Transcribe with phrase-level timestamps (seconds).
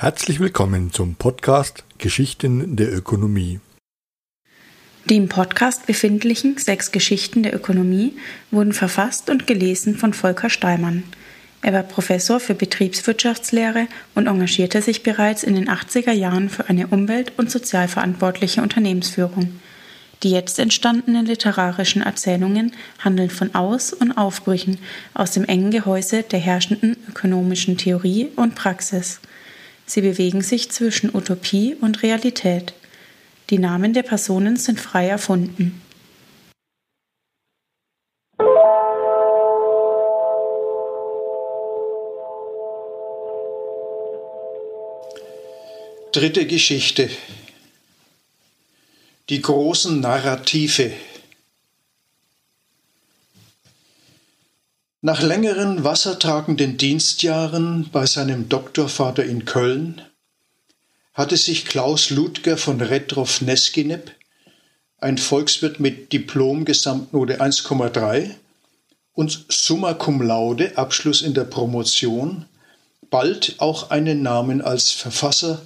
[0.00, 3.60] Herzlich willkommen zum Podcast Geschichten der Ökonomie.
[5.04, 8.16] Die im Podcast befindlichen sechs Geschichten der Ökonomie
[8.50, 11.02] wurden verfasst und gelesen von Volker Steimann.
[11.60, 16.86] Er war Professor für Betriebswirtschaftslehre und engagierte sich bereits in den 80er Jahren für eine
[16.86, 19.60] umwelt- und sozialverantwortliche Unternehmensführung.
[20.22, 24.78] Die jetzt entstandenen literarischen Erzählungen handeln von Aus- und Aufbrüchen
[25.12, 29.20] aus dem engen Gehäuse der herrschenden ökonomischen Theorie und Praxis.
[29.90, 32.74] Sie bewegen sich zwischen Utopie und Realität.
[33.50, 35.82] Die Namen der Personen sind frei erfunden.
[46.12, 47.10] Dritte Geschichte.
[49.28, 50.92] Die großen Narrative
[55.02, 60.02] Nach längeren wassertragenden Dienstjahren bei seinem Doktorvater in Köln
[61.14, 64.10] hatte sich Klaus Ludger von Retrow-Neskinep,
[64.98, 68.34] ein Volkswirt mit Diplom-Gesamtnote 1,3
[69.14, 72.44] und Summa Cum Laude, Abschluss in der Promotion,
[73.08, 75.62] bald auch einen Namen als Verfasser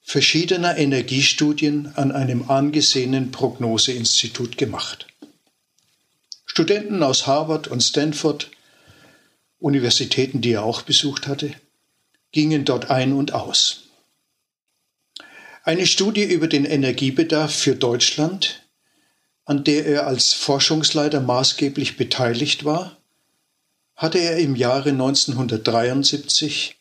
[0.00, 5.06] verschiedener Energiestudien an einem angesehenen Prognoseinstitut gemacht.
[6.54, 8.48] Studenten aus Harvard und Stanford
[9.58, 11.50] Universitäten, die er auch besucht hatte,
[12.30, 13.88] gingen dort ein und aus.
[15.64, 18.62] Eine Studie über den Energiebedarf für Deutschland,
[19.44, 22.98] an der er als Forschungsleiter maßgeblich beteiligt war,
[23.96, 26.76] hatte er im Jahre 1973,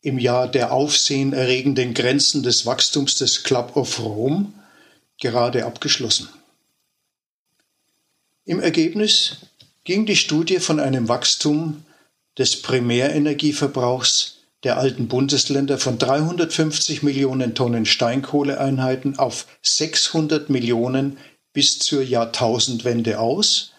[0.00, 4.52] im Jahr der aufsehenerregenden Grenzen des Wachstums des Club of Rome,
[5.20, 6.28] gerade abgeschlossen.
[8.46, 9.36] Im Ergebnis
[9.84, 11.82] ging die Studie von einem Wachstum
[12.36, 21.16] des Primärenergieverbrauchs der alten Bundesländer von 350 Millionen Tonnen Steinkohleeinheiten auf 600 Millionen
[21.54, 23.72] bis zur Jahrtausendwende aus,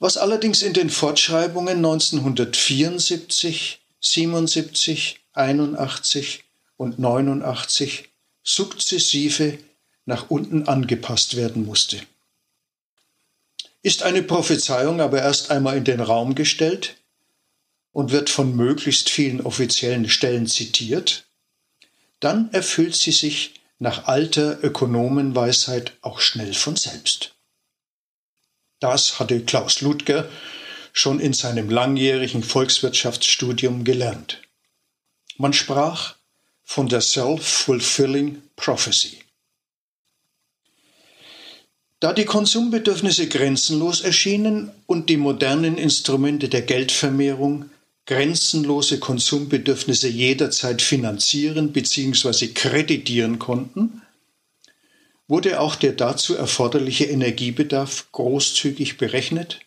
[0.00, 6.42] was allerdings in den Fortschreibungen 1974, 77, 81
[6.76, 8.08] und 89
[8.42, 9.58] sukzessive
[10.06, 12.00] nach unten angepasst werden musste.
[13.84, 16.96] Ist eine Prophezeiung aber erst einmal in den Raum gestellt,
[17.94, 21.26] und wird von möglichst vielen offiziellen Stellen zitiert,
[22.20, 27.36] dann erfüllt sie sich nach alter Ökonomenweisheit auch schnell von selbst.
[28.80, 30.28] Das hatte Klaus Ludger
[30.92, 34.42] schon in seinem langjährigen Volkswirtschaftsstudium gelernt.
[35.36, 36.16] Man sprach
[36.64, 39.23] von der Self-Fulfilling Prophecy.
[42.04, 47.70] Da die Konsumbedürfnisse grenzenlos erschienen und die modernen Instrumente der Geldvermehrung
[48.04, 52.48] grenzenlose Konsumbedürfnisse jederzeit finanzieren bzw.
[52.48, 54.02] kreditieren konnten,
[55.28, 59.60] wurde auch der dazu erforderliche Energiebedarf großzügig berechnet.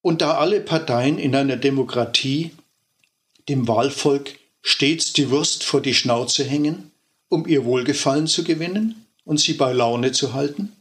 [0.00, 2.52] Und da alle Parteien in einer Demokratie
[3.50, 6.92] dem Wahlvolk stets die Wurst vor die Schnauze hängen,
[7.28, 10.72] um ihr Wohlgefallen zu gewinnen und sie bei Laune zu halten,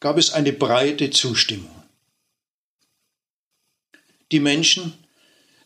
[0.00, 1.70] gab es eine breite Zustimmung.
[4.30, 4.94] Die Menschen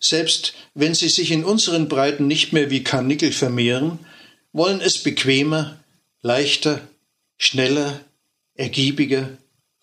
[0.02, 4.00] selbst wenn sie sich in unseren Breiten nicht mehr wie Karnickel vermehren,
[4.52, 5.78] wollen es bequemer,
[6.22, 6.80] leichter,
[7.38, 8.00] schneller,
[8.54, 9.30] ergiebiger,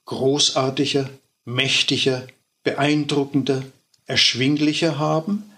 [0.05, 1.09] großartiger,
[1.45, 2.27] mächtiger,
[2.63, 3.63] beeindruckender,
[4.05, 5.49] erschwinglicher haben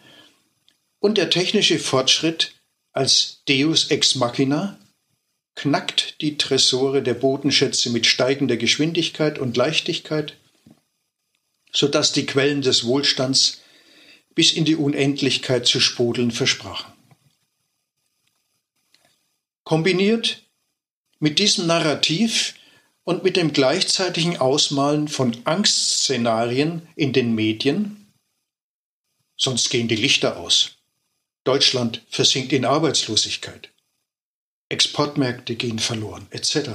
[1.00, 2.54] und der technische Fortschritt
[2.92, 4.78] als Deus ex machina
[5.56, 10.38] knackt die Tresore der Bodenschätze mit steigender Geschwindigkeit und Leichtigkeit,
[11.72, 13.62] so dass die Quellen des Wohlstands
[14.34, 16.94] bis in die Unendlichkeit zu sprudeln versprachen.
[19.64, 20.44] Kombiniert
[21.20, 22.56] mit diesem Narrativ
[23.04, 28.12] und mit dem gleichzeitigen Ausmalen von Angstszenarien in den Medien,
[29.38, 30.78] sonst gehen die Lichter aus.
[31.44, 33.71] Deutschland versinkt in Arbeitslosigkeit.
[34.72, 36.70] Exportmärkte gehen verloren, etc.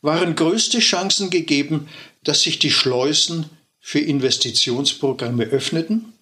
[0.00, 1.88] waren größte Chancen gegeben,
[2.24, 3.48] dass sich die Schleusen
[3.78, 6.12] für Investitionsprogramme öffneten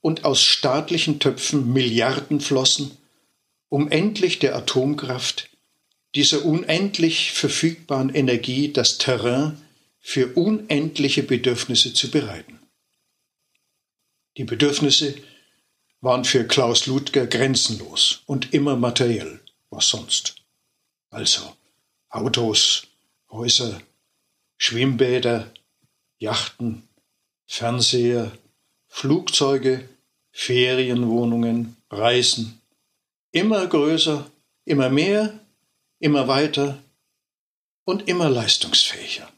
[0.00, 2.92] und aus staatlichen Töpfen Milliarden flossen,
[3.68, 5.50] um endlich der Atomkraft,
[6.14, 9.60] dieser unendlich verfügbaren Energie, das Terrain
[10.00, 12.58] für unendliche Bedürfnisse zu bereiten.
[14.36, 15.14] Die Bedürfnisse
[16.00, 20.36] waren für Klaus Ludger grenzenlos und immer materiell, was sonst.
[21.10, 21.54] Also
[22.08, 22.86] Autos,
[23.30, 23.80] Häuser,
[24.56, 25.52] Schwimmbäder,
[26.18, 26.88] Yachten,
[27.46, 28.32] Fernseher,
[28.88, 29.88] Flugzeuge,
[30.32, 32.60] Ferienwohnungen, Reisen.
[33.32, 34.30] Immer größer,
[34.64, 35.38] immer mehr,
[35.98, 36.78] immer weiter
[37.84, 39.30] und immer leistungsfähiger.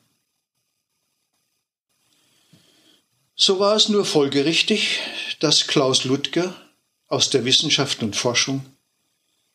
[3.44, 5.00] So war es nur folgerichtig,
[5.40, 6.54] dass Klaus Ludger
[7.08, 8.64] aus der Wissenschaft und Forschung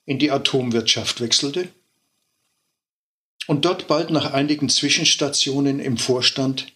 [0.04, 1.70] in die Atomwirtschaft wechselte
[3.48, 6.68] und dort bald nach einigen Zwischenstationen im Vorstand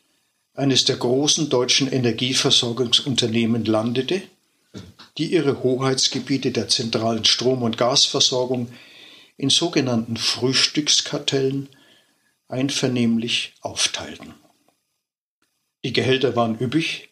[0.54, 4.22] eines der großen deutschen Energieversorgungsunternehmen landete,
[5.18, 8.72] die ihre Hoheitsgebiete der zentralen Strom- und Gasversorgung
[9.36, 11.68] in sogenannten Frühstückskartellen
[12.48, 14.34] einvernehmlich aufteilten.
[15.84, 17.10] Die Gehälter waren üppig,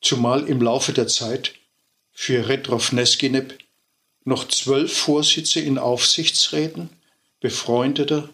[0.00, 1.54] zumal im Laufe der Zeit
[2.12, 3.58] für Retrov Neskinep
[4.24, 6.88] noch zwölf Vorsitze in Aufsichtsräten
[7.40, 8.30] befreundeter,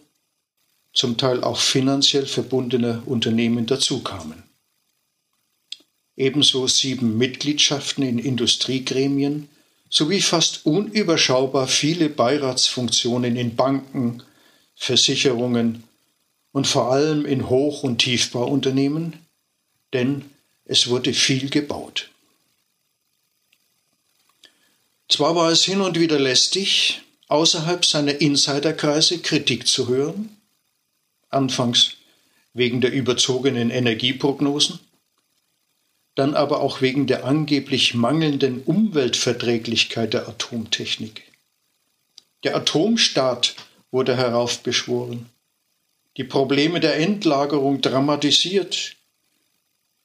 [0.94, 4.42] zum Teil auch finanziell verbundener Unternehmen dazukamen.
[6.16, 9.48] Ebenso sieben Mitgliedschaften in Industriegremien
[9.88, 14.22] sowie fast unüberschaubar viele Beiratsfunktionen in Banken,
[14.74, 15.84] Versicherungen
[16.52, 19.21] und vor allem in Hoch- und Tiefbauunternehmen,
[19.92, 20.30] denn
[20.64, 22.10] es wurde viel gebaut.
[25.08, 30.36] Zwar war es hin und wieder lästig, außerhalb seiner Insiderkreise Kritik zu hören,
[31.28, 31.96] anfangs
[32.54, 34.80] wegen der überzogenen Energieprognosen,
[36.14, 41.22] dann aber auch wegen der angeblich mangelnden Umweltverträglichkeit der Atomtechnik.
[42.44, 43.54] Der Atomstaat
[43.90, 45.26] wurde heraufbeschworen,
[46.16, 48.96] die Probleme der Endlagerung dramatisiert,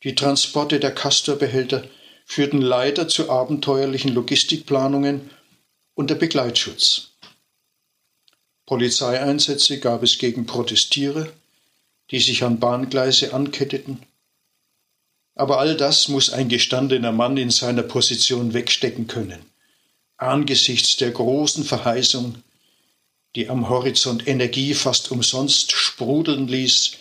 [0.03, 1.83] die Transporte der Castorbehälter
[2.25, 5.29] führten leider zu abenteuerlichen Logistikplanungen
[5.95, 7.13] unter Begleitschutz.
[8.65, 11.27] Polizeieinsätze gab es gegen Protestierer,
[12.11, 14.03] die sich an Bahngleise anketteten.
[15.35, 19.39] Aber all das muss ein gestandener Mann in seiner Position wegstecken können,
[20.17, 22.43] angesichts der großen Verheißung,
[23.35, 26.97] die am Horizont Energie fast umsonst sprudeln ließ,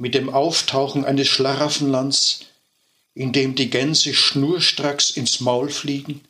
[0.00, 2.46] mit dem Auftauchen eines Schlaraffenlands,
[3.12, 6.22] in dem die Gänse schnurstracks ins Maul fliegen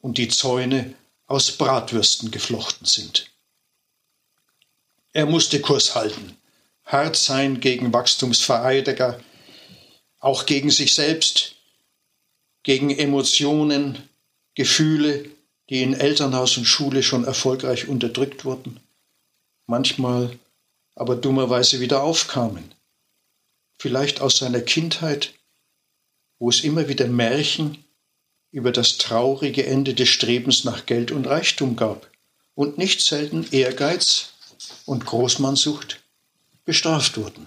[0.00, 0.94] und die Zäune
[1.26, 3.30] aus Bratwürsten geflochten sind.
[5.12, 6.38] Er musste Kurs halten,
[6.86, 9.20] hart sein gegen Wachstumsvereidiger,
[10.18, 11.56] auch gegen sich selbst,
[12.62, 14.08] gegen Emotionen,
[14.54, 15.28] Gefühle,
[15.68, 18.80] die in Elternhaus und Schule schon erfolgreich unterdrückt wurden,
[19.66, 20.38] manchmal
[20.94, 22.73] aber dummerweise wieder aufkamen.
[23.84, 25.34] Vielleicht aus seiner Kindheit,
[26.38, 27.84] wo es immer wieder Märchen
[28.50, 32.10] über das traurige Ende des Strebens nach Geld und Reichtum gab
[32.54, 34.32] und nicht selten Ehrgeiz
[34.86, 36.00] und Großmannsucht
[36.64, 37.46] bestraft wurden.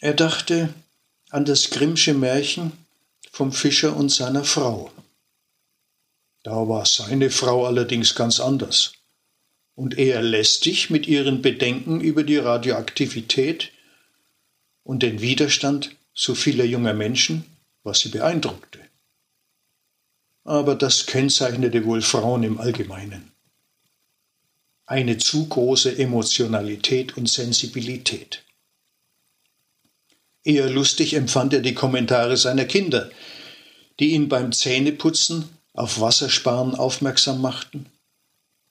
[0.00, 0.74] Er dachte
[1.30, 2.72] an das Grimmsche Märchen
[3.32, 4.92] vom Fischer und seiner Frau.
[6.42, 8.92] Da war seine Frau allerdings ganz anders
[9.76, 13.70] und eher lästig mit ihren Bedenken über die Radioaktivität
[14.84, 17.44] und den Widerstand so vieler junger Menschen,
[17.82, 18.78] was sie beeindruckte.
[20.44, 23.34] Aber das kennzeichnete wohl Frauen im Allgemeinen
[24.86, 28.42] eine zu große Emotionalität und Sensibilität.
[30.42, 33.10] Eher lustig empfand er die Kommentare seiner Kinder,
[33.98, 37.86] die ihn beim Zähneputzen auf Wassersparen aufmerksam machten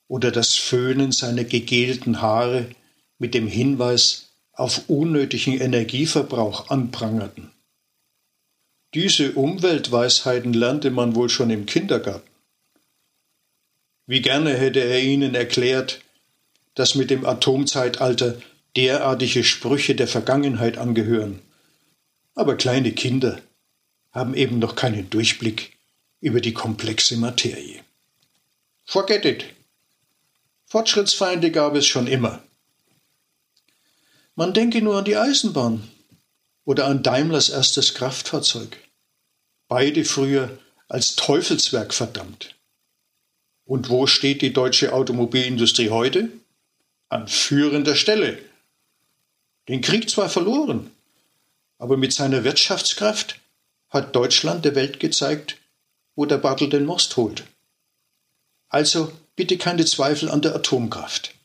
[0.07, 2.69] oder das Föhnen seiner gegelten Haare
[3.17, 7.51] mit dem Hinweis auf unnötigen Energieverbrauch anprangerten.
[8.93, 12.29] Diese Umweltweisheiten lernte man wohl schon im Kindergarten.
[14.05, 16.01] Wie gerne hätte er ihnen erklärt,
[16.75, 18.37] dass mit dem Atomzeitalter
[18.75, 21.41] derartige Sprüche der Vergangenheit angehören.
[22.35, 23.39] Aber kleine Kinder
[24.11, 25.77] haben eben noch keinen Durchblick
[26.19, 27.81] über die komplexe Materie.
[28.85, 29.45] Forget it.
[30.65, 32.43] Fortschrittsfeinde gab es schon immer.
[34.35, 35.87] Man denke nur an die Eisenbahn
[36.65, 38.77] oder an Daimlers erstes Kraftfahrzeug.
[39.67, 42.55] Beide früher als Teufelswerk verdammt.
[43.65, 46.29] Und wo steht die deutsche Automobilindustrie heute?
[47.09, 48.39] An führender Stelle.
[49.67, 50.91] Den Krieg zwar verloren,
[51.77, 53.39] aber mit seiner Wirtschaftskraft
[53.89, 55.57] hat Deutschland der Welt gezeigt,
[56.15, 57.43] wo der Bartel den Most holt.
[58.67, 61.35] Also bitte keine Zweifel an der Atomkraft.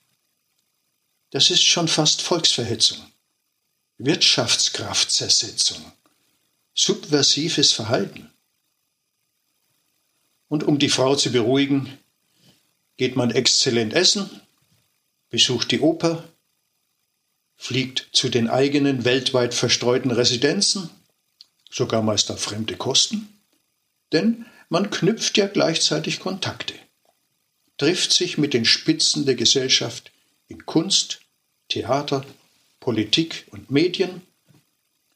[1.31, 2.99] Das ist schon fast Volksverhetzung,
[3.99, 5.93] Wirtschaftskraftzersetzung,
[6.75, 8.33] subversives Verhalten.
[10.49, 11.99] Und um die Frau zu beruhigen,
[12.97, 14.41] geht man exzellent essen,
[15.29, 16.27] besucht die Oper,
[17.57, 20.89] fliegt zu den eigenen weltweit verstreuten Residenzen,
[21.71, 23.29] sogar meist auf fremde Kosten,
[24.13, 26.75] Denn man knüpft ja gleichzeitig Kontakte,
[27.77, 30.11] trifft sich mit den Spitzen der Gesellschaft
[30.49, 31.21] in Kunst,
[31.69, 32.25] Theater,
[32.81, 34.23] Politik und Medien,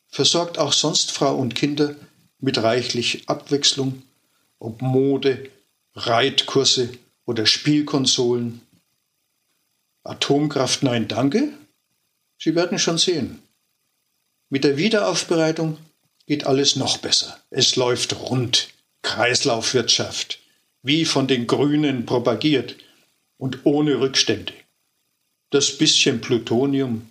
[0.08, 1.96] versorgt auch sonst Frau und Kinder
[2.38, 4.02] mit reichlich Abwechslung,
[4.58, 5.50] ob Mode,
[5.94, 6.92] Reitkurse
[7.24, 8.60] oder Spielkonsolen.
[10.04, 11.52] Atomkraft nein danke?
[12.38, 13.42] Sie werden schon sehen.
[14.48, 15.78] Mit der Wiederaufbereitung
[16.26, 17.40] geht alles noch besser.
[17.50, 18.68] Es läuft rund.
[19.02, 20.38] Kreislaufwirtschaft,
[20.82, 22.76] wie von den Grünen propagiert
[23.36, 24.52] und ohne Rückstände.
[25.52, 27.10] Das bisschen Plutonium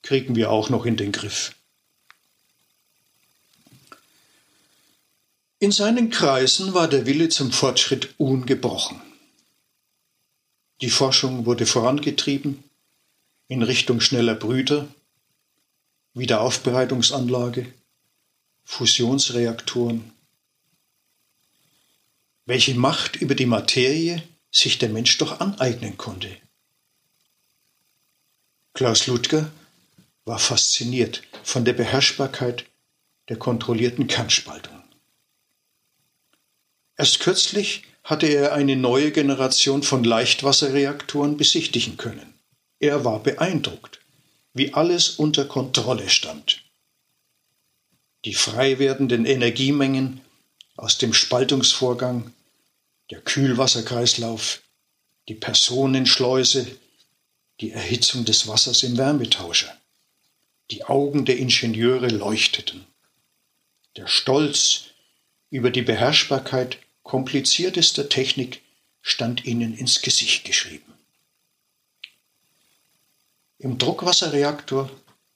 [0.00, 1.54] kriegen wir auch noch in den Griff.
[5.58, 9.02] In seinen Kreisen war der Wille zum Fortschritt ungebrochen.
[10.80, 12.64] Die Forschung wurde vorangetrieben
[13.46, 14.88] in Richtung schneller Brüder,
[16.14, 17.70] Wiederaufbereitungsanlage,
[18.64, 20.10] Fusionsreaktoren.
[22.46, 26.34] Welche Macht über die Materie sich der Mensch doch aneignen konnte.
[28.72, 29.50] Klaus Ludger
[30.24, 32.66] war fasziniert von der Beherrschbarkeit
[33.28, 34.82] der kontrollierten Kernspaltung.
[36.96, 42.34] Erst kürzlich hatte er eine neue Generation von Leichtwasserreaktoren besichtigen können.
[42.78, 44.00] Er war beeindruckt,
[44.52, 46.62] wie alles unter Kontrolle stand.
[48.24, 50.20] Die frei werdenden Energiemengen
[50.76, 52.32] aus dem Spaltungsvorgang,
[53.10, 54.62] der Kühlwasserkreislauf,
[55.28, 56.66] die Personenschleuse,
[57.60, 59.76] die Erhitzung des Wassers im Wärmetauscher.
[60.70, 62.86] Die Augen der Ingenieure leuchteten.
[63.96, 64.84] Der Stolz
[65.50, 68.62] über die Beherrschbarkeit kompliziertester Technik
[69.02, 70.92] stand ihnen ins Gesicht geschrieben.
[73.58, 74.90] Im Druckwasserreaktor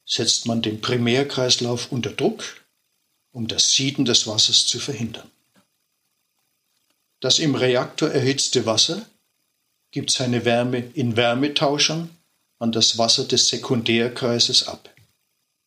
[0.06, 2.64] setzt man den Primärkreislauf unter Druck,
[3.32, 5.30] um das Sieden des Wassers zu verhindern.
[7.20, 9.04] Das im Reaktor erhitzte Wasser
[9.90, 12.13] gibt seine Wärme in Wärmetauschern
[12.58, 14.94] an das Wasser des Sekundärkreises ab.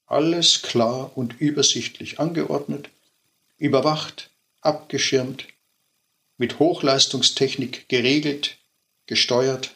[0.05, 2.89] Alles klar und übersichtlich angeordnet,
[3.57, 4.29] überwacht,
[4.61, 5.47] abgeschirmt,
[6.37, 8.57] mit Hochleistungstechnik geregelt,
[9.05, 9.75] gesteuert,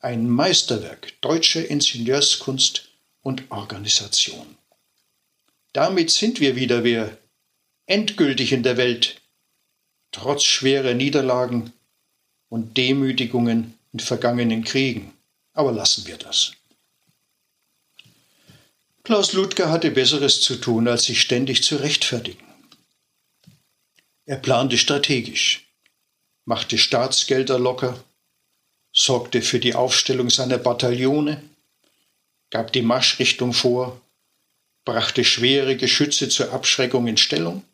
[0.00, 2.88] ein Meisterwerk deutscher Ingenieurskunst
[3.22, 4.56] und Organisation.
[5.72, 7.16] Damit sind wir wieder wer,
[7.86, 9.20] endgültig in der Welt,
[10.10, 11.72] trotz schwerer Niederlagen
[12.48, 15.12] und Demütigungen in vergangenen Kriegen.
[15.52, 16.52] Aber lassen wir das.
[19.04, 22.44] Klaus Ludger hatte Besseres zu tun, als sich ständig zu rechtfertigen.
[24.24, 25.66] Er plante strategisch,
[26.44, 28.02] machte Staatsgelder locker,
[28.92, 31.42] sorgte für die Aufstellung seiner Bataillone,
[32.50, 34.00] gab die Marschrichtung vor,
[34.84, 37.64] brachte schwere Geschütze zur Abschreckung in Stellung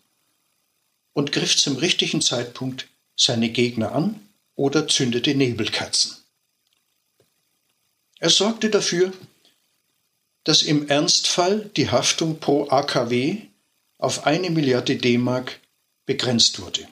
[1.13, 4.21] und griff zum richtigen Zeitpunkt seine Gegner an
[4.55, 6.18] oder zündete Nebelkerzen.
[8.19, 9.13] Er sorgte dafür,
[10.45, 13.43] dass im Ernstfall die Haftung pro AKW
[13.99, 15.61] auf eine Milliarde D-Mark
[16.07, 16.89] begrenzt wurde.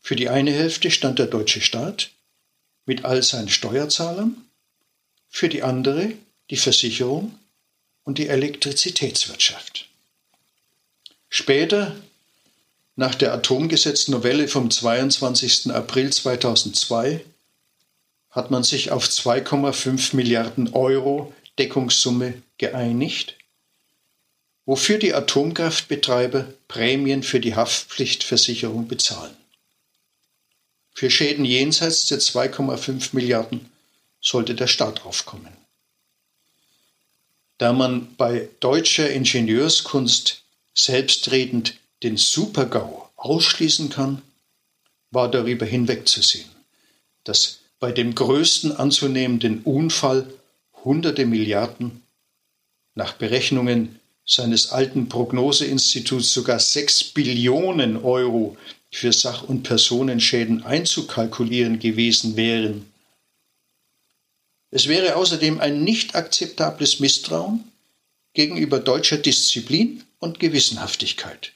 [0.00, 2.10] Für die eine Hälfte stand der deutsche Staat
[2.86, 4.36] mit all seinen Steuerzahlern,
[5.28, 6.12] für die andere
[6.50, 7.38] die Versicherung
[8.02, 9.88] und die Elektrizitätswirtschaft.
[11.28, 11.94] Später,
[12.96, 15.70] nach der Atomgesetznovelle vom 22.
[15.70, 17.24] April 2002,
[18.30, 23.36] hat man sich auf 2,5 Milliarden Euro Deckungssumme geeinigt,
[24.66, 29.36] wofür die Atomkraftbetreiber Prämien für die Haftpflichtversicherung bezahlen.
[30.94, 33.70] Für Schäden jenseits der 2,5 Milliarden
[34.20, 35.56] sollte der Staat aufkommen.
[37.58, 40.42] Da man bei deutscher Ingenieurskunst
[40.74, 44.22] selbstredend den Supergau ausschließen kann,
[45.10, 46.48] war darüber hinwegzusehen,
[47.24, 50.32] dass bei dem größten anzunehmenden Unfall
[50.84, 52.02] hunderte Milliarden,
[52.94, 58.56] nach Berechnungen seines alten Prognoseinstituts sogar sechs Billionen Euro
[58.92, 62.84] für Sach- und Personenschäden einzukalkulieren gewesen wären.
[64.70, 67.64] Es wäre außerdem ein nicht akzeptables Misstrauen
[68.34, 71.52] gegenüber deutscher Disziplin und Gewissenhaftigkeit,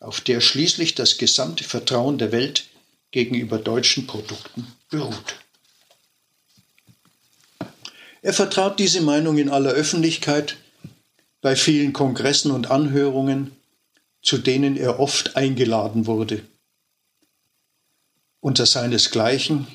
[0.00, 2.66] auf der schließlich das gesamte Vertrauen der Welt
[3.12, 5.36] gegenüber deutschen Produkten beruht.
[8.22, 10.56] Er vertrat diese Meinung in aller Öffentlichkeit,
[11.40, 13.52] bei vielen Kongressen und Anhörungen,
[14.22, 16.42] zu denen er oft eingeladen wurde.
[18.40, 19.66] Unter seinesgleichen,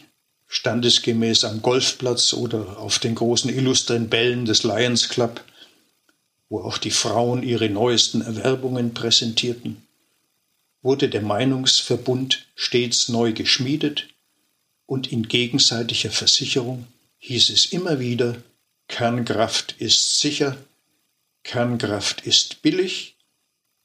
[0.47, 5.43] standesgemäß am Golfplatz oder auf den großen illustren Bällen des Lions Club,
[6.49, 9.81] wo auch die Frauen ihre neuesten Erwerbungen präsentierten,
[10.81, 14.12] wurde der Meinungsverbund stets neu geschmiedet
[14.93, 16.85] und in gegenseitiger Versicherung
[17.17, 18.37] hieß es immer wieder,
[18.87, 20.55] Kernkraft ist sicher,
[21.43, 23.15] Kernkraft ist billig,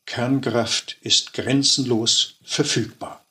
[0.05, 3.25] Kernkraft ist grenzenlos verfügbar.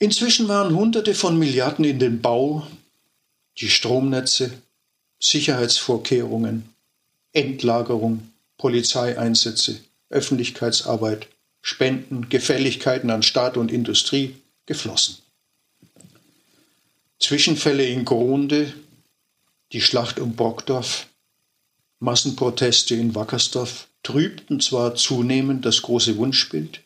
[0.00, 2.66] Inzwischen waren Hunderte von Milliarden in den Bau,
[3.58, 4.50] die Stromnetze,
[5.20, 6.74] Sicherheitsvorkehrungen,
[7.32, 9.78] Endlagerung, Polizeieinsätze,
[10.10, 11.28] Öffentlichkeitsarbeit,
[11.66, 15.16] Spenden, Gefälligkeiten an Staat und Industrie geflossen.
[17.18, 18.70] Zwischenfälle in Gronde,
[19.72, 21.06] die Schlacht um Brockdorf,
[22.00, 26.82] Massenproteste in Wackersdorf trübten zwar zunehmend das große Wunschbild,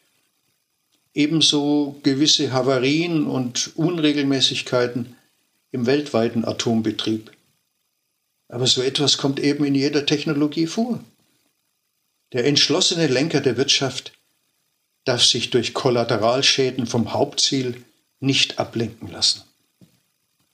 [1.12, 5.16] ebenso gewisse Havarien und Unregelmäßigkeiten
[5.72, 7.32] im weltweiten Atombetrieb.
[8.46, 11.02] Aber so etwas kommt eben in jeder Technologie vor.
[12.32, 14.12] Der entschlossene Lenker der Wirtschaft
[15.08, 17.82] darf sich durch Kollateralschäden vom Hauptziel
[18.20, 19.42] nicht ablenken lassen.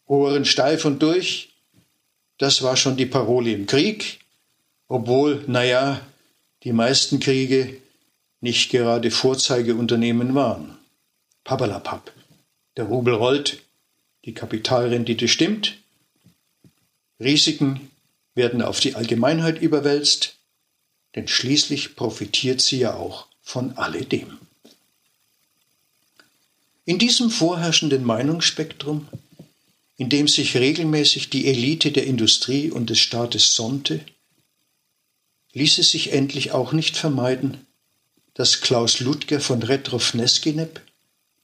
[0.07, 1.49] Ohren steif und durch,
[2.39, 4.21] das war schon die Parole im Krieg,
[4.87, 6.01] obwohl, naja,
[6.63, 7.81] die meisten Kriege
[8.41, 10.79] nicht gerade Vorzeigeunternehmen waren.
[11.43, 12.13] Pappalapapp.
[12.77, 13.61] Der Rubel rollt,
[14.25, 15.79] die Kapitalrendite stimmt,
[17.19, 17.91] Risiken
[18.37, 20.37] werden auf die Allgemeinheit überwälzt,
[21.17, 24.39] denn schließlich profitiert sie ja auch von alledem.
[26.87, 29.09] In diesem vorherrschenden Meinungsspektrum,
[29.97, 34.05] in dem sich regelmäßig die Elite der Industrie und des Staates sonnte,
[35.55, 37.67] ließ es sich endlich auch nicht vermeiden,
[38.35, 40.83] dass Klaus Ludger von Retrow-Neskinep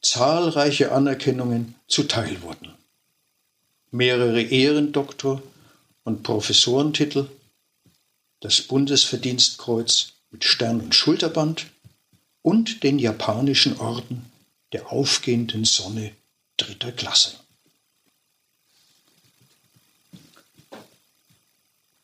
[0.03, 2.73] zahlreiche Anerkennungen zuteil wurden.
[3.93, 5.43] Mehrere Ehrendoktor-
[6.05, 7.29] und Professorentitel,
[8.41, 11.67] das Bundesverdienstkreuz mit Stern und Schulterband
[12.43, 14.30] und den japanischen Orden
[14.73, 16.15] der aufgehenden Sonne
[16.57, 17.39] dritter Klasse.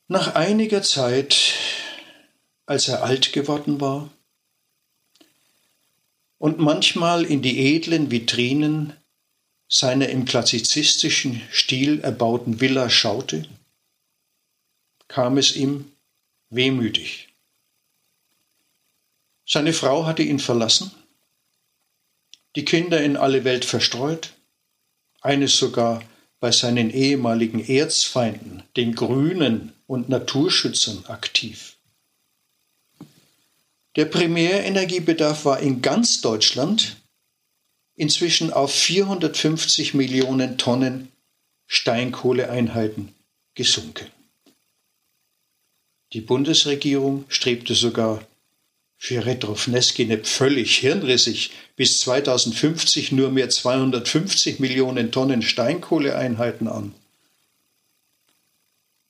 [0.08, 1.54] Nach einiger Zeit,
[2.64, 4.10] als er alt geworden war
[6.38, 8.92] und manchmal in die edlen Vitrinen
[9.68, 13.48] seiner im klassizistischen Stil erbauten Villa schaute,
[15.08, 15.92] kam es ihm
[16.50, 17.28] wehmütig.
[19.44, 20.92] Seine Frau hatte ihn verlassen,
[22.56, 24.32] die Kinder in alle Welt verstreut,
[25.20, 26.02] eines sogar
[26.40, 31.76] bei seinen ehemaligen Erzfeinden, den Grünen und Naturschützern, aktiv.
[33.96, 36.96] Der Primärenergiebedarf war in ganz Deutschland
[37.94, 41.12] inzwischen auf 450 Millionen Tonnen
[41.66, 43.14] Steinkohleeinheiten
[43.54, 44.06] gesunken.
[46.12, 48.22] Die Bundesregierung strebte sogar
[48.98, 56.94] für Retrofneskinep völlig hirnrissig bis 2050 nur mehr 250 Millionen Tonnen Steinkohleeinheiten an.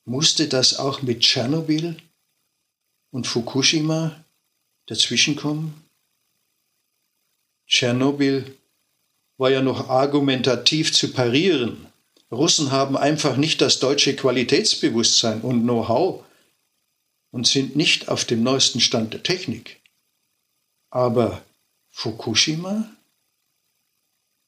[0.05, 1.97] Musste das auch mit Tschernobyl
[3.11, 4.23] und Fukushima
[4.85, 5.73] dazwischenkommen?
[7.67, 8.55] Tschernobyl
[9.37, 11.87] war ja noch argumentativ zu parieren.
[12.31, 16.23] Russen haben einfach nicht das deutsche Qualitätsbewusstsein und Know-how
[17.31, 19.81] und sind nicht auf dem neuesten Stand der Technik.
[20.89, 21.43] Aber
[21.89, 22.89] Fukushima,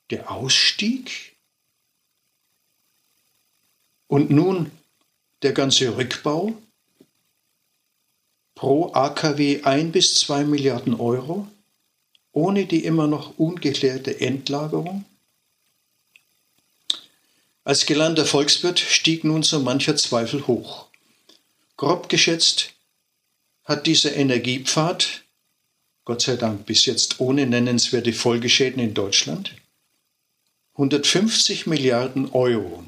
[0.10, 1.36] der Ausstieg
[4.08, 4.72] und nun
[5.42, 6.54] der ganze Rückbau
[8.56, 11.48] pro AKW ein bis zwei Milliarden Euro,
[12.34, 15.06] ohne die immer noch ungeklärte Endlagerung?
[17.64, 20.89] Als gelernter Volkswirt stieg nun so mancher Zweifel hoch.
[21.80, 22.74] Grob geschätzt
[23.64, 25.24] hat dieser Energiepfad,
[26.04, 29.56] Gott sei Dank bis jetzt ohne nennenswerte Folgeschäden in Deutschland,
[30.74, 32.84] 150 Milliarden Euro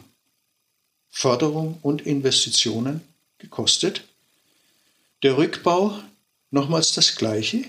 [1.08, 2.99] Förderung und Investitionen
[3.38, 4.04] gekostet.
[5.23, 5.97] Der Rückbau
[6.49, 7.63] nochmals das gleiche,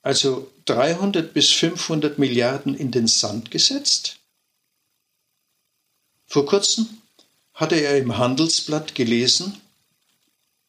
[0.00, 4.20] also 300 bis 500 Milliarden in den Sand gesetzt.
[6.24, 6.99] Vor kurzem
[7.60, 9.60] hatte er im Handelsblatt gelesen,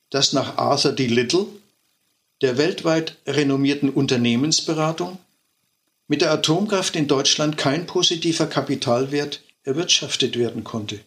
[0.10, 1.08] dass nach Arthur D.
[1.08, 1.48] Little,
[2.42, 5.18] der weltweit renommierten Unternehmensberatung,
[6.08, 11.00] mit der Atomkraft in Deutschland kein positiver Kapitalwert erwirtschaftet werden konnte.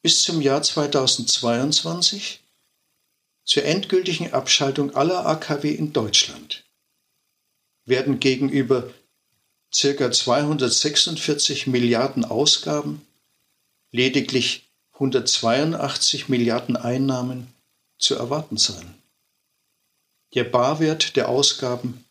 [0.00, 2.40] Bis zum Jahr 2022
[3.44, 6.62] zur endgültigen Abschaltung aller AKW in Deutschland
[7.84, 8.92] werden gegenüber
[9.76, 10.12] ca.
[10.12, 13.04] 246 Milliarden Ausgaben
[13.94, 17.46] lediglich 182 Milliarden Einnahmen
[17.96, 18.92] zu erwarten sein.
[20.34, 22.04] Der Barwert der Ausgaben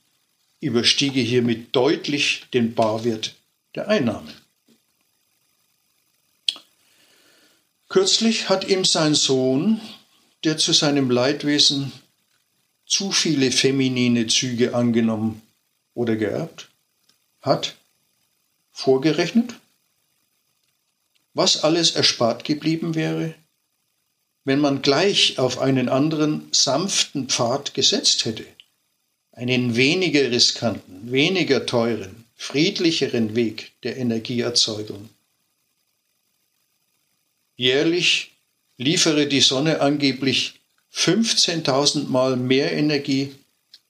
[0.62, 3.36] überstiege hiermit deutlich den Barwert
[3.76, 4.34] der Einnahmen.
[7.90, 9.82] Kürzlich hat ihm sein Sohn,
[10.46, 11.92] der zu seinem Leidwesen
[12.86, 15.42] zu viele feminine Züge angenommen
[15.96, 16.70] oder geerbt
[17.42, 17.76] hat,
[18.72, 19.56] vorgerechnet,
[21.34, 23.34] was alles erspart geblieben wäre,
[24.46, 28.46] wenn man gleich auf einen anderen sanften Pfad gesetzt hätte,
[29.32, 35.10] einen weniger riskanten, weniger teuren, friedlicheren Weg der Energieerzeugung.
[37.56, 38.32] Jährlich
[38.78, 40.60] liefere die Sonne angeblich
[40.94, 43.34] 15.000 Mal mehr Energie,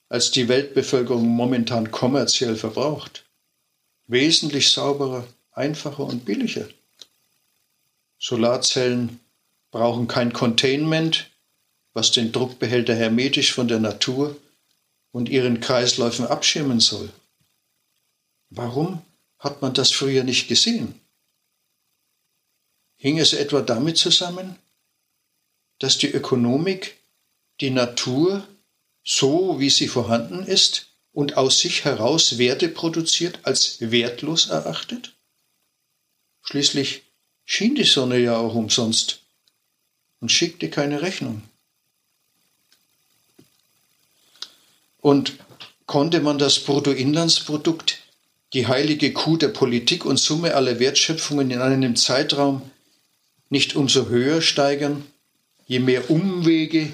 [0.08, 3.24] als die Weltbevölkerung momentan kommerziell verbraucht.
[4.06, 6.68] Wesentlich sauberer, einfacher und billiger.
[8.24, 9.20] Solarzellen
[9.70, 11.30] brauchen kein Containment,
[11.92, 14.34] was den Druckbehälter hermetisch von der Natur
[15.10, 17.12] und ihren Kreisläufen abschirmen soll.
[18.48, 19.04] Warum
[19.38, 20.98] hat man das früher nicht gesehen?
[22.96, 24.56] Hing es etwa damit zusammen,
[25.78, 26.96] dass die Ökonomik
[27.60, 28.48] die Natur
[29.04, 35.14] so, wie sie vorhanden ist und aus sich heraus Werte produziert, als wertlos erachtet?
[36.40, 37.03] Schließlich
[37.44, 39.20] schien die Sonne ja auch umsonst
[40.20, 41.42] und schickte keine Rechnung.
[45.00, 45.34] Und
[45.86, 47.98] konnte man das Bruttoinlandsprodukt,
[48.54, 52.62] die heilige Kuh der Politik und Summe aller Wertschöpfungen in einem Zeitraum
[53.50, 55.04] nicht umso höher steigern,
[55.66, 56.92] je mehr Umwege,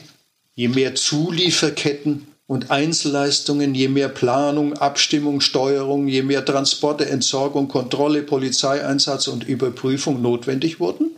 [0.55, 8.25] je mehr Zulieferketten und Einzelleistungen, je mehr Planung, Abstimmung, Steuerung, je mehr Transporte, Entsorgung, Kontrolle,
[8.25, 11.15] Polizeieinsatz und Überprüfung notwendig wurden?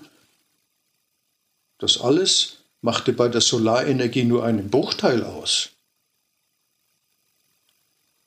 [1.78, 5.70] Das alles machte bei der Solarenergie nur einen Bruchteil aus.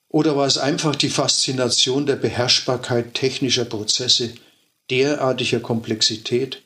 [0.10, 4.34] Oder war es einfach die Faszination der Beherrschbarkeit technischer Prozesse
[4.90, 6.64] derartiger Komplexität,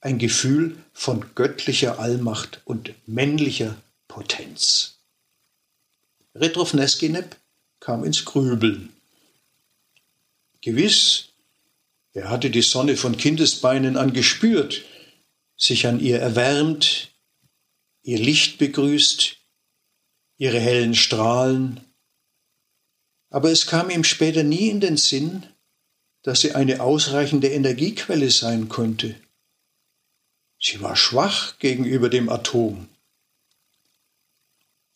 [0.00, 3.74] ein Gefühl von göttlicher Allmacht und männlicher
[4.06, 4.93] Potenz?
[6.34, 7.36] Retrov Neskinep
[7.78, 8.92] kam ins Grübeln.
[10.62, 11.28] Gewiss,
[12.12, 14.82] er hatte die Sonne von Kindesbeinen an gespürt,
[15.56, 17.10] sich an ihr erwärmt,
[18.02, 19.36] ihr Licht begrüßt,
[20.38, 21.80] ihre hellen Strahlen.
[23.30, 25.46] Aber es kam ihm später nie in den Sinn,
[26.22, 29.14] dass sie eine ausreichende Energiequelle sein könnte.
[30.58, 32.88] Sie war schwach gegenüber dem Atom.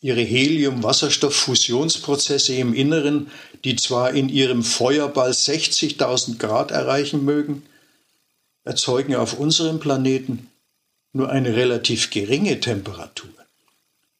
[0.01, 3.29] Ihre Helium-Wasserstoff-Fusionsprozesse im Inneren,
[3.65, 7.63] die zwar in ihrem Feuerball 60.000 Grad erreichen mögen,
[8.63, 10.49] erzeugen auf unserem Planeten
[11.11, 13.33] nur eine relativ geringe Temperatur,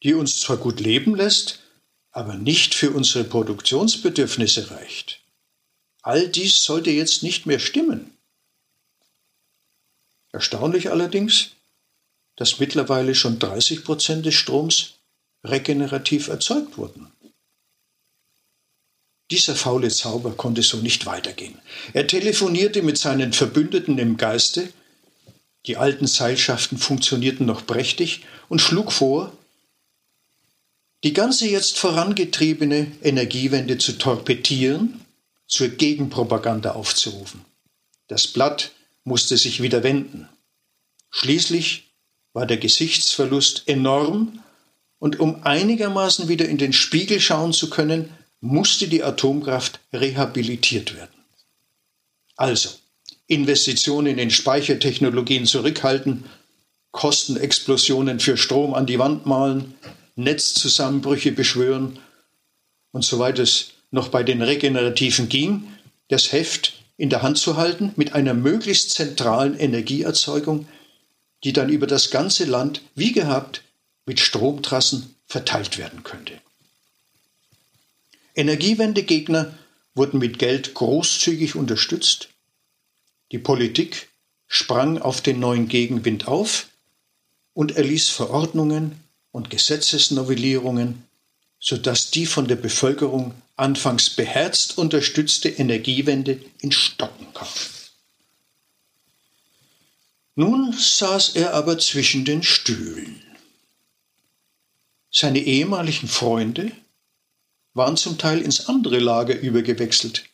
[0.04, 1.60] die uns zwar gut leben lässt,
[2.12, 5.22] aber nicht für unsere Produktionsbedürfnisse reicht.
[6.02, 8.18] All dies sollte jetzt nicht mehr stimmen.
[10.32, 11.52] Erstaunlich allerdings,
[12.36, 14.99] dass mittlerweile schon 30 Prozent des Stroms
[15.44, 17.12] regenerativ erzeugt wurden.
[19.32, 21.60] Dieser faule Zauber konnte so nicht weitergehen.
[21.94, 24.74] Er telefonierte mit seinen Verbündeten im Geiste
[25.66, 29.32] die alten Seilschaften funktionierten noch prächtig und schlug vor,
[31.04, 35.06] die ganze jetzt vorangetriebene Energiewende zu torpedieren,
[35.48, 37.46] zur Gegenpropaganda aufzurufen.
[38.08, 38.72] Das Blatt
[39.04, 40.28] musste sich wieder wenden.
[41.12, 41.92] Schließlich
[42.34, 44.44] war der Gesichtsverlust enorm
[45.00, 48.10] und um einigermaßen wieder in den Spiegel schauen zu können,
[48.42, 51.14] musste die Atomkraft rehabilitiert werden.
[52.36, 52.70] Also,
[53.28, 56.26] Investitionen in Speichertechnologien zurückhalten,
[56.92, 59.76] Kostenexplosionen für Strom an die Wand malen,
[60.16, 62.00] Netzzusammenbrüche beschwören
[62.92, 65.72] und soweit es noch bei den Regenerativen ging,
[66.08, 70.68] das Heft in der Hand zu halten mit einer möglichst zentralen Energieerzeugung,
[71.44, 73.62] die dann über das ganze Land wie gehabt
[74.10, 76.42] mit Stromtrassen verteilt werden könnte.
[78.34, 79.56] Energiewendegegner
[79.94, 82.30] wurden mit Geld großzügig unterstützt,
[83.32, 84.10] die Politik
[84.48, 86.70] sprang auf den neuen Gegenwind auf
[87.54, 89.00] und erließ Verordnungen
[89.32, 91.04] und Gesetzesnovellierungen,
[91.60, 97.48] sodass die von der Bevölkerung anfangs beherzt unterstützte Energiewende in Stocken kam.
[100.34, 103.29] Nun saß er aber zwischen den Stühlen.
[105.12, 106.72] Seine ehemaligen Freunde
[107.74, 110.26] waren zum Teil ins andere Lager übergewechselt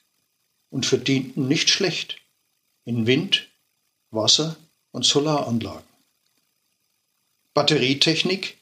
[0.69, 2.17] und verdienten nicht schlecht
[2.83, 3.47] in Wind-,
[4.11, 4.57] Wasser-
[4.91, 5.87] und Solaranlagen.
[7.53, 8.57] Batterietechnik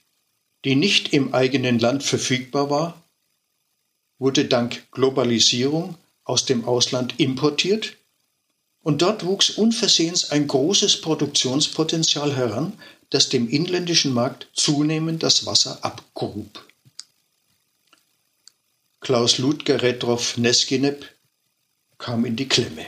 [0.66, 3.04] die nicht im eigenen Land verfügbar war,
[4.18, 7.98] wurde dank Globalisierung aus dem Ausland importiert
[8.82, 12.80] und dort wuchs unversehens ein großes Produktionspotenzial heran,
[13.14, 16.66] das dem inländischen Markt zunehmend das Wasser abgrub.
[19.02, 21.06] Klaus Ludger Retroff Neskinep
[22.00, 22.88] kam in die Klemme.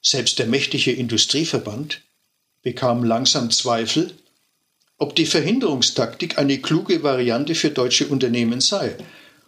[0.00, 2.02] Selbst der mächtige Industrieverband
[2.62, 4.14] bekam langsam Zweifel,
[4.98, 8.96] ob die Verhinderungstaktik eine kluge Variante für deutsche Unternehmen sei.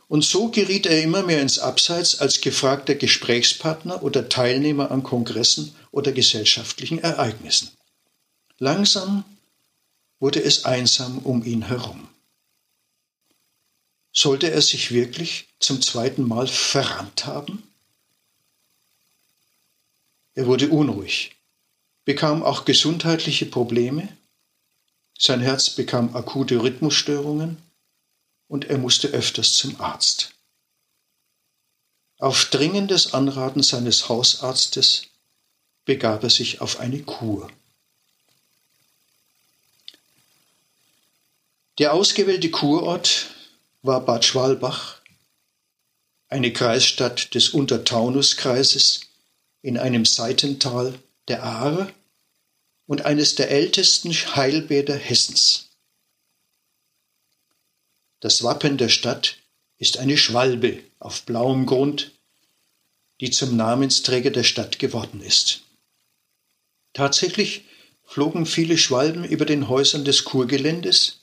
[0.09, 5.77] Und so geriet er immer mehr ins Abseits als gefragter Gesprächspartner oder Teilnehmer an Kongressen
[5.93, 7.76] oder gesellschaftlichen Ereignissen.
[8.59, 9.25] Langsam
[10.19, 12.09] wurde es einsam um ihn herum.
[14.13, 17.63] Sollte er sich wirklich zum zweiten Mal verrannt haben?
[20.33, 21.37] Er wurde unruhig,
[22.07, 24.09] bekam auch gesundheitliche Probleme,
[25.19, 27.61] sein Herz bekam akute Rhythmusstörungen
[28.49, 30.33] und er musste öfters zum Arzt.
[32.19, 35.09] Auf dringendes Anraten seines Hausarztes
[35.85, 37.51] begab er sich auf eine Kur.
[41.79, 43.27] Der ausgewählte Kurort
[43.83, 45.03] war Bad Schwalbach,
[46.29, 49.03] eine Kreisstadt des Untertaunuskreises
[49.61, 51.93] in einem Seitental der Aare
[52.87, 55.69] und eines der ältesten Heilbäder Hessens.
[58.21, 59.37] Das Wappen der Stadt
[59.77, 62.13] ist eine Schwalbe auf blauem Grund,
[63.21, 65.61] die zum Namensträger der Stadt geworden ist.
[66.95, 67.65] Tatsächlich
[68.05, 71.21] flogen viele Schwalben über den Häusern des Kurgeländes,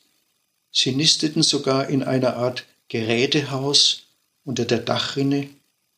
[0.74, 4.08] Sie nisteten sogar in einer Art Gerätehaus
[4.44, 5.48] unter der Dachrinne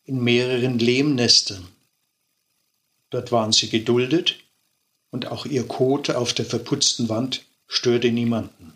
[0.04, 1.66] in mehreren Lehmnestern.
[3.10, 4.36] Dort waren sie geduldet
[5.10, 8.74] und auch ihr Kot auf der verputzten Wand störte niemanden.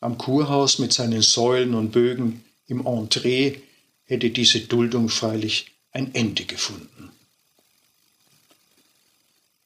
[0.00, 3.60] Am Kurhaus mit seinen Säulen und Bögen im Entree
[4.04, 7.12] hätte diese Duldung freilich ein Ende gefunden.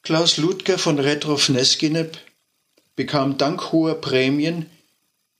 [0.03, 2.19] Klaus Ludger von Retroff Neskinep
[2.97, 4.67] bekam dank hoher Prämien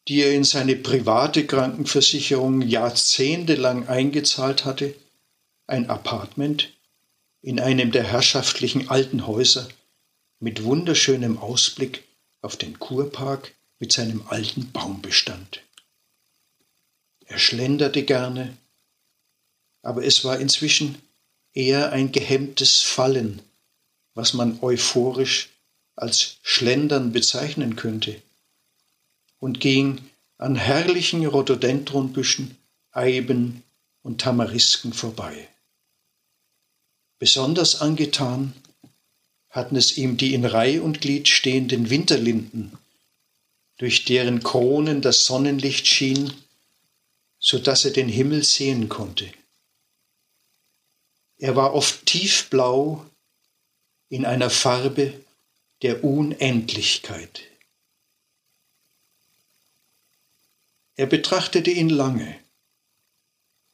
[0.09, 4.95] die er in seine private Krankenversicherung jahrzehntelang eingezahlt hatte,
[5.67, 6.73] ein Apartment
[7.43, 9.69] in einem der herrschaftlichen alten Häuser
[10.39, 12.05] mit wunderschönem Ausblick
[12.41, 15.63] auf den Kurpark mit seinem alten Baumbestand.
[17.25, 18.57] Er schlenderte gerne,
[19.83, 20.97] aber es war inzwischen
[21.53, 23.43] eher ein gehemmtes Fallen,
[24.15, 25.49] was man euphorisch
[25.97, 28.23] als Schlendern bezeichnen könnte
[29.39, 30.01] und ging
[30.39, 32.57] an herrlichen Rhododendronbüschen,
[32.91, 33.63] Eiben
[34.03, 35.49] und Tamarisken vorbei.
[37.19, 38.53] Besonders angetan
[39.49, 42.79] hatten es ihm die in Reih und Glied stehenden Winterlinden,
[43.79, 46.33] durch deren Kronen das Sonnenlicht schien,
[47.39, 49.31] so dass er den Himmel sehen konnte.
[51.39, 53.05] Er war oft tiefblau
[54.09, 55.13] in einer Farbe
[55.83, 57.43] der Unendlichkeit.
[60.97, 62.35] Er betrachtete ihn lange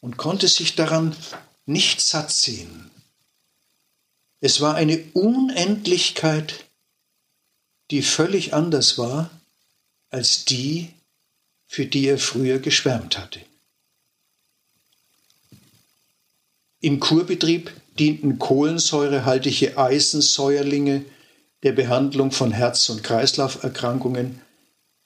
[0.00, 1.16] und konnte sich daran
[1.64, 2.90] nicht satt sehen.
[4.40, 6.66] Es war eine Unendlichkeit,
[7.90, 9.30] die völlig anders war
[10.10, 10.92] als die,
[11.68, 13.40] für die er früher geschwärmt hatte.
[16.80, 21.04] Im Kurbetrieb dienten kohlensäurehaltige Eisensäuerlinge
[21.62, 24.40] der Behandlung von Herz- und Kreislauferkrankungen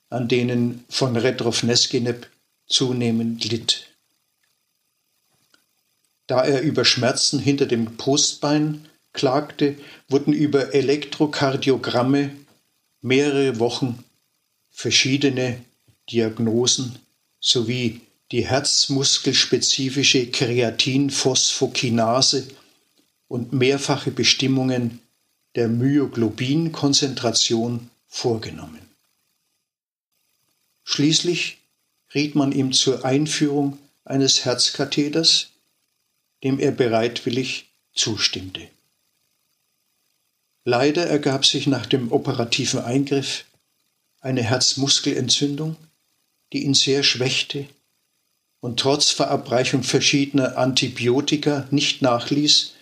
[0.08, 2.30] an denen von Retrov Neskinep
[2.66, 3.88] zunehmend litt.
[6.26, 9.76] Da er über Schmerzen hinter dem Brustbein klagte,
[10.08, 12.32] wurden über Elektrokardiogramme
[13.00, 14.02] mehrere Wochen
[14.70, 15.64] verschiedene
[16.10, 16.98] Diagnosen
[17.40, 18.00] sowie
[18.32, 22.48] die herzmuskelspezifische Kreatinphosphokinase
[23.28, 25.00] und mehrfache Bestimmungen
[25.54, 28.85] der Myoglobinkonzentration vorgenommen.
[30.88, 31.58] Schließlich
[32.14, 35.48] riet man ihm zur Einführung eines Herzkatheters,
[36.44, 38.68] dem er bereitwillig zustimmte.
[40.64, 43.46] Leider ergab sich nach dem operativen Eingriff
[44.20, 45.76] eine Herzmuskelentzündung,
[46.52, 47.66] die ihn sehr schwächte
[48.60, 52.74] und trotz Verabreichung verschiedener Antibiotika nicht nachließ,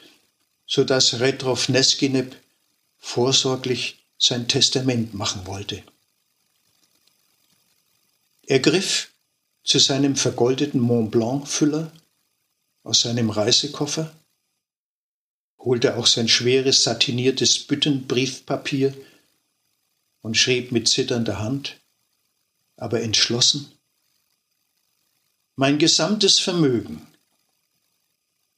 [0.67, 2.37] so dass Retrov Neskinep
[2.99, 5.83] vorsorglich sein Testament machen wollte.
[8.47, 9.13] Er griff
[9.65, 11.91] zu seinem vergoldeten Mont Blanc-Füller
[12.83, 14.15] aus seinem Reisekoffer,
[15.59, 18.95] holte auch sein schweres satiniertes Büttenbriefpapier
[20.21, 21.81] und schrieb mit zitternder Hand
[22.77, 23.73] aber entschlossen.
[25.57, 27.07] Mein gesamtes Vermögen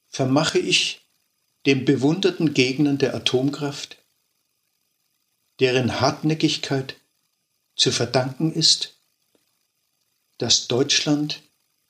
[0.09, 1.01] vermache ich
[1.65, 3.97] den bewunderten Gegnern der Atomkraft,
[5.59, 6.99] deren Hartnäckigkeit
[7.75, 8.96] zu verdanken ist,
[10.37, 11.41] dass Deutschland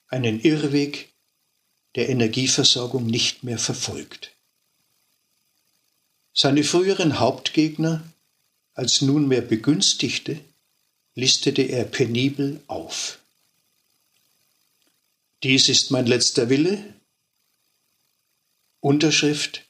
[0.08, 1.10] einen Irrweg
[1.96, 4.32] der Energieversorgung nicht mehr verfolgt.
[6.34, 8.04] Seine früheren Hauptgegner
[8.74, 10.40] als nunmehr Begünstigte
[11.16, 13.18] listete er penibel auf.
[15.42, 16.94] Dies ist mein letzter Wille.
[18.80, 19.64] Unterschrift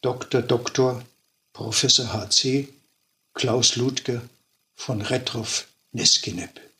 [0.00, 0.42] Dr.
[0.42, 1.04] Dr.
[1.52, 2.68] Professor H.C.
[3.34, 4.28] Klaus Ludger
[4.74, 6.71] von Retrow Neskinep.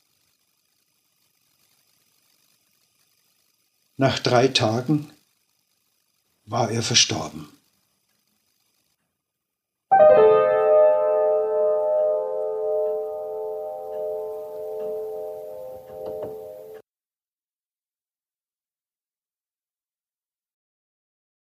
[3.96, 5.12] Nach drei Tagen
[6.44, 7.48] war er verstorben.